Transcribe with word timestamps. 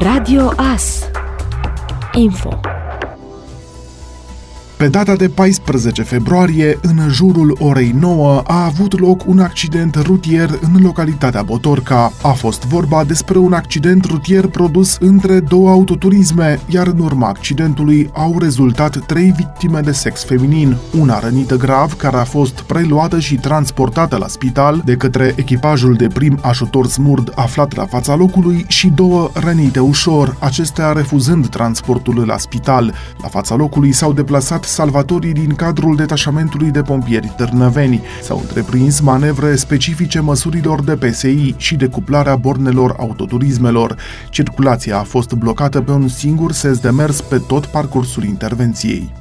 Radio 0.00 0.52
AS 0.56 1.10
Info 2.14 2.77
Pe 4.78 4.88
data 4.88 5.16
de 5.16 5.28
14 5.28 6.02
februarie, 6.02 6.78
în 6.82 7.08
jurul 7.08 7.56
orei 7.60 7.94
9, 7.98 8.42
a 8.46 8.64
avut 8.64 9.00
loc 9.00 9.26
un 9.26 9.38
accident 9.38 9.94
rutier 9.94 10.58
în 10.60 10.82
localitatea 10.82 11.42
Botorca. 11.42 12.12
A 12.22 12.28
fost 12.28 12.66
vorba 12.66 13.04
despre 13.04 13.38
un 13.38 13.52
accident 13.52 14.04
rutier 14.04 14.46
produs 14.46 14.96
între 15.00 15.40
două 15.40 15.70
autoturisme, 15.70 16.60
iar 16.68 16.86
în 16.86 16.98
urma 16.98 17.28
accidentului 17.28 18.10
au 18.12 18.38
rezultat 18.38 19.06
trei 19.06 19.34
victime 19.36 19.80
de 19.80 19.92
sex 19.92 20.24
feminin, 20.24 20.76
una 20.98 21.18
rănită 21.18 21.56
grav 21.56 21.92
care 21.92 22.16
a 22.16 22.24
fost 22.24 22.60
preluată 22.60 23.18
și 23.18 23.34
transportată 23.34 24.16
la 24.16 24.26
spital 24.28 24.82
de 24.84 24.96
către 24.96 25.32
echipajul 25.36 25.94
de 25.94 26.06
prim 26.06 26.38
ajutor 26.42 26.86
smurd 26.86 27.32
aflat 27.34 27.76
la 27.76 27.86
fața 27.86 28.14
locului 28.14 28.64
și 28.68 28.88
două 28.88 29.30
rănite 29.32 29.80
ușor, 29.80 30.36
acestea 30.38 30.92
refuzând 30.92 31.48
transportul 31.48 32.24
la 32.26 32.38
spital. 32.38 32.94
La 33.22 33.28
fața 33.28 33.54
locului 33.54 33.92
s-au 33.92 34.12
deplasat 34.12 34.66
salvatorii 34.68 35.32
din 35.32 35.54
cadrul 35.54 35.96
detașamentului 35.96 36.70
de 36.70 36.82
pompieri 36.82 37.32
târnăveni. 37.36 38.02
S-au 38.22 38.38
întreprins 38.38 39.00
manevre 39.00 39.56
specifice 39.56 40.20
măsurilor 40.20 40.82
de 40.82 40.96
PSI 40.96 41.54
și 41.56 41.76
decuplarea 41.76 42.36
bornelor 42.36 42.94
autoturismelor. 42.98 43.96
Circulația 44.30 44.98
a 44.98 45.02
fost 45.02 45.32
blocată 45.32 45.80
pe 45.80 45.90
un 45.90 46.08
singur 46.08 46.52
sens 46.52 46.78
de 46.78 46.90
mers 46.90 47.20
pe 47.20 47.38
tot 47.46 47.66
parcursul 47.66 48.24
intervenției. 48.24 49.12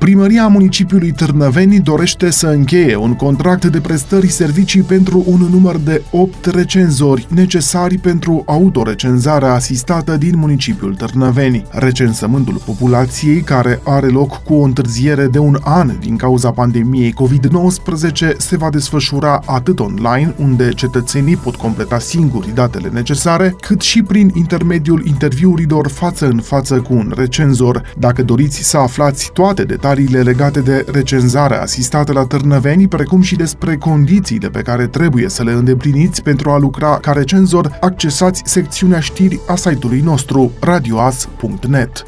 Primăria 0.00 0.46
municipiului 0.46 1.12
Târnăveni 1.12 1.80
dorește 1.80 2.30
să 2.30 2.46
încheie 2.46 2.96
un 2.96 3.14
contract 3.14 3.64
de 3.64 3.80
prestări 3.80 4.28
servicii 4.28 4.82
pentru 4.82 5.24
un 5.26 5.40
număr 5.50 5.76
de 5.76 6.02
8 6.10 6.44
recenzori 6.44 7.26
necesari 7.28 7.98
pentru 7.98 8.42
autorecenzarea 8.46 9.52
asistată 9.52 10.16
din 10.16 10.32
municipiul 10.36 10.94
Târnăveni. 10.94 11.64
Recensământul 11.70 12.60
populației, 12.64 13.40
care 13.40 13.80
are 13.84 14.06
loc 14.06 14.42
cu 14.42 14.54
o 14.54 14.62
întârziere 14.62 15.26
de 15.26 15.38
un 15.38 15.56
an 15.60 15.98
din 15.98 16.16
cauza 16.16 16.50
pandemiei 16.50 17.14
COVID-19, 17.14 18.36
se 18.36 18.56
va 18.56 18.70
desfășura 18.70 19.42
atât 19.46 19.78
online, 19.78 20.34
unde 20.38 20.68
cetățenii 20.68 21.36
pot 21.36 21.56
completa 21.56 21.98
singuri 21.98 22.54
datele 22.54 22.88
necesare, 22.92 23.56
cât 23.60 23.80
și 23.80 24.02
prin 24.02 24.30
intermediul 24.34 25.06
interviurilor 25.06 25.88
față 25.88 26.26
în 26.26 26.40
față 26.40 26.80
cu 26.80 26.94
un 26.94 27.12
recenzor. 27.16 27.82
Dacă 27.98 28.22
doriți 28.22 28.62
să 28.62 28.76
aflați 28.76 29.30
toate 29.32 29.62
detaliile 29.62 29.88
detaliile 30.00 30.30
legate 30.30 30.60
de 30.60 30.84
recenzarea 30.92 31.60
asistată 31.60 32.12
la 32.12 32.24
târnăveni, 32.24 32.88
precum 32.88 33.20
și 33.20 33.36
despre 33.36 33.76
condițiile 33.76 34.48
pe 34.48 34.62
care 34.62 34.86
trebuie 34.86 35.28
să 35.28 35.42
le 35.42 35.52
îndepliniți 35.52 36.22
pentru 36.22 36.50
a 36.50 36.58
lucra 36.58 36.98
ca 36.98 37.12
recenzor, 37.12 37.78
accesați 37.80 38.42
secțiunea 38.44 39.00
știri 39.00 39.40
a 39.46 39.56
site-ului 39.56 40.00
nostru 40.00 40.52
radioas.net. 40.60 42.04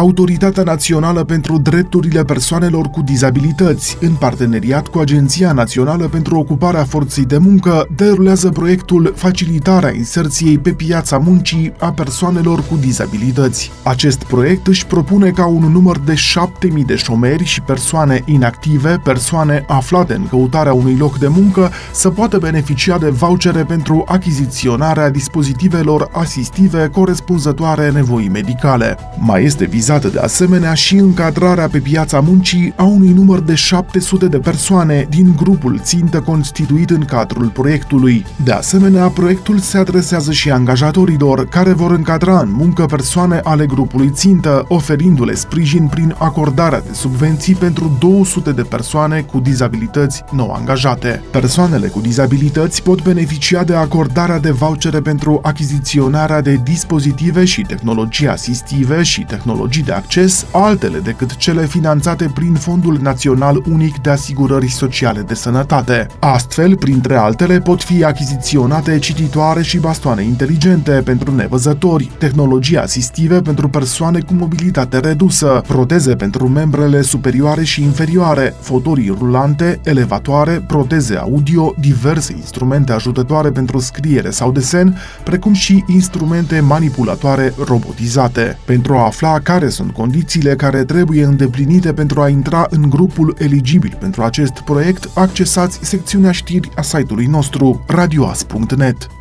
Autoritatea 0.00 0.62
Națională 0.62 1.24
pentru 1.24 1.58
Drepturile 1.58 2.24
Persoanelor 2.24 2.86
cu 2.86 3.02
Dizabilități, 3.02 3.96
în 4.00 4.12
parteneriat 4.12 4.86
cu 4.86 4.98
Agenția 4.98 5.52
Națională 5.52 6.08
pentru 6.08 6.38
Ocuparea 6.38 6.84
Forței 6.84 7.24
de 7.24 7.38
Muncă, 7.38 7.86
derulează 7.96 8.48
proiectul 8.48 9.12
Facilitarea 9.16 9.94
inserției 9.94 10.58
pe 10.58 10.72
piața 10.72 11.18
muncii 11.18 11.72
a 11.78 11.92
persoanelor 11.92 12.64
cu 12.66 12.76
dizabilități. 12.76 13.72
Acest 13.82 14.24
proiect 14.24 14.66
își 14.66 14.86
propune 14.86 15.30
ca 15.30 15.46
un 15.46 15.72
număr 15.72 15.98
de 15.98 16.14
7000 16.14 16.84
de 16.84 16.96
șomeri 16.96 17.44
și 17.44 17.60
persoane 17.60 18.22
inactive, 18.24 19.00
persoane 19.04 19.64
aflate 19.68 20.14
în 20.14 20.26
căutarea 20.28 20.72
unui 20.72 20.96
loc 20.96 21.18
de 21.18 21.28
muncă, 21.28 21.70
să 21.92 22.10
poată 22.10 22.38
beneficia 22.38 22.98
de 22.98 23.08
vouchere 23.08 23.64
pentru 23.64 24.04
achiziționarea 24.06 25.10
dispozitivelor 25.10 26.08
asistive 26.12 26.88
corespunzătoare 26.88 27.90
nevoii 27.90 28.28
medicale. 28.28 28.96
Mai 29.18 29.44
este 29.44 29.64
vizat 29.64 29.88
vizată 29.90 30.18
de 30.18 30.24
asemenea 30.24 30.74
și 30.74 30.96
încadrarea 30.96 31.68
pe 31.68 31.78
piața 31.78 32.20
muncii 32.20 32.72
a 32.76 32.82
unui 32.82 33.08
număr 33.08 33.40
de 33.40 33.54
700 33.54 34.26
de 34.26 34.38
persoane 34.38 35.06
din 35.08 35.34
grupul 35.36 35.80
țintă 35.82 36.20
constituit 36.20 36.90
în 36.90 37.04
cadrul 37.04 37.48
proiectului. 37.48 38.26
De 38.44 38.52
asemenea, 38.52 39.08
proiectul 39.08 39.58
se 39.58 39.78
adresează 39.78 40.32
și 40.32 40.50
angajatorilor 40.50 41.48
care 41.48 41.72
vor 41.72 41.90
încadra 41.90 42.40
în 42.40 42.52
muncă 42.52 42.84
persoane 42.84 43.40
ale 43.44 43.66
grupului 43.66 44.10
țintă, 44.10 44.64
oferindu-le 44.68 45.34
sprijin 45.34 45.86
prin 45.86 46.14
acordarea 46.18 46.80
de 46.80 46.92
subvenții 46.92 47.54
pentru 47.54 47.96
200 47.98 48.52
de 48.52 48.62
persoane 48.62 49.20
cu 49.20 49.40
dizabilități 49.40 50.24
nou 50.32 50.50
angajate. 50.50 51.22
Persoanele 51.30 51.86
cu 51.86 52.00
dizabilități 52.00 52.82
pot 52.82 53.02
beneficia 53.02 53.64
de 53.64 53.74
acordarea 53.74 54.38
de 54.38 54.50
vouchere 54.50 55.00
pentru 55.00 55.40
achiziționarea 55.42 56.40
de 56.40 56.60
dispozitive 56.64 57.44
și 57.44 57.62
tehnologii 57.62 58.28
asistive 58.28 59.02
și 59.02 59.20
tehnologii 59.20 59.69
tehnologii 59.70 59.82
de 59.82 59.92
acces, 59.92 60.46
altele 60.52 60.98
decât 60.98 61.36
cele 61.36 61.66
finanțate 61.66 62.30
prin 62.34 62.54
Fondul 62.54 62.98
Național 63.02 63.62
Unic 63.70 64.00
de 64.02 64.10
Asigurări 64.10 64.70
Sociale 64.70 65.20
de 65.20 65.34
Sănătate. 65.34 66.06
Astfel, 66.18 66.76
printre 66.76 67.16
altele, 67.16 67.60
pot 67.60 67.82
fi 67.82 68.04
achiziționate 68.04 68.98
cititoare 68.98 69.62
și 69.62 69.78
bastoane 69.78 70.22
inteligente 70.22 70.90
pentru 70.90 71.34
nevăzători, 71.34 72.10
tehnologii 72.18 72.78
asistive 72.78 73.40
pentru 73.40 73.68
persoane 73.68 74.20
cu 74.20 74.34
mobilitate 74.34 74.98
redusă, 74.98 75.62
proteze 75.66 76.14
pentru 76.14 76.48
membrele 76.48 77.02
superioare 77.02 77.64
și 77.64 77.82
inferioare, 77.82 78.54
fotorii 78.60 79.14
rulante, 79.18 79.80
elevatoare, 79.84 80.64
proteze 80.66 81.16
audio, 81.16 81.74
diverse 81.78 82.32
instrumente 82.36 82.92
ajutătoare 82.92 83.50
pentru 83.50 83.78
scriere 83.78 84.30
sau 84.30 84.52
desen, 84.52 84.98
precum 85.24 85.52
și 85.52 85.84
instrumente 85.86 86.60
manipulatoare 86.60 87.54
robotizate. 87.64 88.58
Pentru 88.64 88.94
a 88.94 89.04
afla 89.04 89.38
care 89.38 89.59
care 89.60 89.72
sunt 89.72 89.92
condițiile 89.92 90.56
care 90.56 90.84
trebuie 90.84 91.24
îndeplinite 91.24 91.92
pentru 91.92 92.20
a 92.20 92.28
intra 92.28 92.66
în 92.70 92.90
grupul 92.90 93.34
eligibil 93.38 93.96
pentru 94.00 94.22
acest 94.22 94.60
proiect, 94.60 95.10
accesați 95.14 95.78
secțiunea 95.82 96.32
știri 96.32 96.70
a 96.74 96.82
site-ului 96.82 97.26
nostru 97.26 97.84
radioas.net. 97.86 99.19